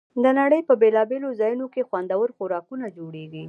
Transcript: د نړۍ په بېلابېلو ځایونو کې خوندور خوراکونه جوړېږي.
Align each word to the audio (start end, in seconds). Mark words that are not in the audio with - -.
د 0.23 0.25
نړۍ 0.39 0.61
په 0.67 0.73
بېلابېلو 0.81 1.29
ځایونو 1.39 1.65
کې 1.73 1.87
خوندور 1.89 2.27
خوراکونه 2.35 2.85
جوړېږي. 2.97 3.39